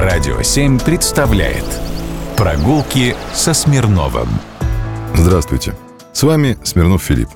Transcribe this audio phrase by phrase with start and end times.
[0.00, 1.64] Радио 7 представляет
[2.36, 4.28] Прогулки со Смирновым
[5.12, 5.74] Здравствуйте.
[6.12, 7.30] С вами Смирнов Филипп.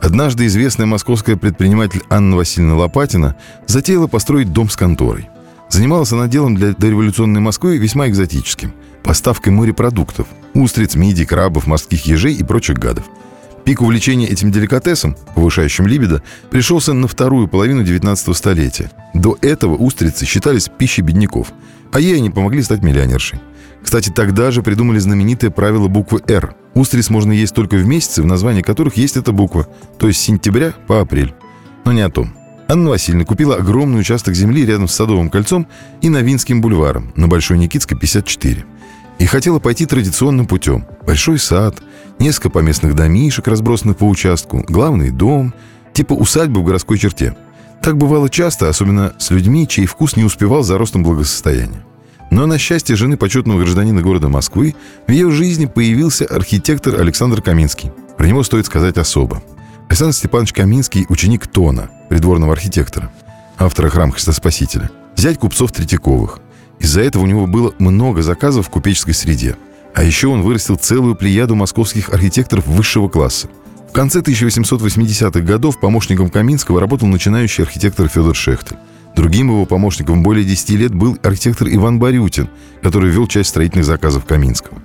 [0.00, 3.36] Однажды известная московская предприниматель Анна Васильевна Лопатина
[3.68, 5.28] затеяла построить дом с конторой.
[5.68, 8.74] Занималась она делом для дореволюционной Москвы весьма экзотическим–
[9.04, 13.04] поставкой морепродуктов– устриц, мидий, крабов, морских ежей и прочих гадов–
[13.68, 18.90] Пик увлечения этим деликатесом, повышающим либидо, пришелся на вторую половину 19 столетия.
[19.12, 21.52] До этого устрицы считались пищей бедняков,
[21.92, 23.40] а ей они помогли стать миллионершей.
[23.82, 26.54] Кстати, тогда же придумали знаменитое правило буквы «Р».
[26.74, 29.66] Устриц можно есть только в месяцы, в названии которых есть эта буква,
[29.98, 31.34] то есть с сентября по апрель.
[31.84, 32.34] Но не о том.
[32.68, 35.66] Анна Васильевна купила огромный участок земли рядом с Садовым кольцом
[36.02, 38.64] и Новинским бульваром на Большой Никитской, 54.
[39.18, 40.86] И хотела пойти традиционным путем.
[41.06, 41.78] Большой сад,
[42.18, 45.54] несколько поместных домишек, разбросанных по участку, главный дом,
[45.94, 47.36] типа усадьбы в городской черте.
[47.82, 51.84] Так бывало часто, особенно с людьми, чей вкус не успевал за ростом благосостояния.
[52.30, 54.74] Но на счастье жены почетного гражданина города Москвы
[55.06, 57.90] в ее жизни появился архитектор Александр Каминский.
[58.16, 59.42] Про него стоит сказать особо.
[59.88, 63.10] Александр Степанович Каминский– ученик Тона, придворного архитектора,
[63.56, 66.40] автора храма Христа Спасителя, зять купцов Третьяковых.
[66.78, 69.56] Из-за этого у него было много заказов в купеческой среде–
[69.98, 73.48] а еще он вырастил целую плеяду московских архитекторов высшего класса.
[73.88, 78.76] В конце 1880-х годов помощником Каминского работал начинающий архитектор Федор Шехтель.
[79.18, 82.48] Другим его помощником более 10 лет был архитектор Иван Барютин,
[82.84, 84.80] который вел часть строительных заказов Каминского.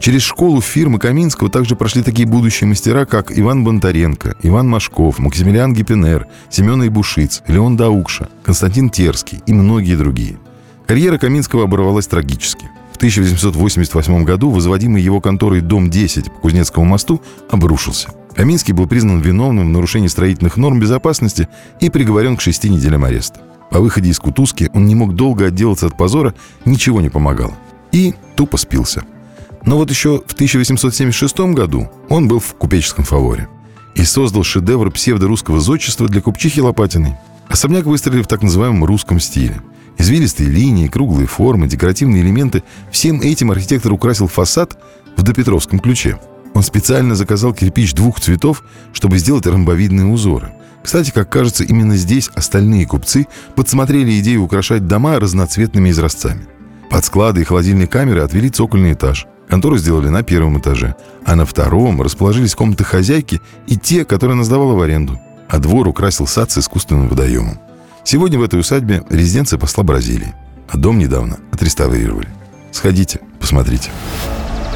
[0.00, 5.74] Через школу фирмы Каминского также прошли такие будущие мастера, как Иван Бонтаренко, Иван Машков, Максимилиан
[5.74, 10.38] Гиппенер, Семен Ибушиц, Леон Даукша, Константин Терский и многие другие.
[10.86, 17.20] Карьера Каминского оборвалась трагически– в 1888 году возводимый его конторой дом 10 по Кузнецкому мосту
[17.50, 18.10] обрушился.
[18.36, 21.48] Каминский был признан виновным в нарушении строительных норм безопасности
[21.80, 23.40] и приговорен к шести неделям ареста.
[23.74, 26.32] По выходе из Кутузки он не мог долго отделаться от позора,
[26.64, 27.54] ничего не помогало.
[27.90, 29.02] И тупо спился.
[29.64, 33.48] Но вот еще в 1876 году он был в купеческом фаворе
[33.96, 37.16] и создал шедевр псевдорусского зодчества для купчихи Лопатиной.
[37.48, 39.60] Особняк выстроили в так называемом русском стиле–
[39.98, 42.62] Извилистые линии, круглые формы, декоративные элементы–
[42.92, 44.78] всем этим архитектор украсил фасад
[45.16, 46.20] в допетровском ключе.
[46.54, 48.62] Он специально заказал кирпич двух цветов,
[48.92, 50.52] чтобы сделать ромбовидные узоры.
[50.84, 56.46] Кстати, как кажется, именно здесь остальные купцы подсмотрели идею украшать дома разноцветными изразцами.
[56.90, 59.26] Под склады и холодильные камеры отвели цокольный этаж.
[59.48, 60.94] Контору сделали на первом этаже,
[61.24, 65.18] а на втором расположились комнаты хозяйки и те, которые она сдавала в аренду.
[65.48, 67.58] А двор украсил сад с искусственным водоемом.
[68.04, 70.34] Сегодня в этой усадьбе резиденция посла Бразилии.
[70.68, 72.28] А дом недавно отреставрировали.
[72.72, 73.90] Сходите, посмотрите.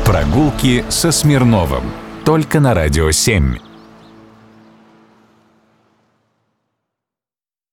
[0.06, 1.84] Прогулки со Смирновым.
[2.24, 3.67] Только на «Радио 7».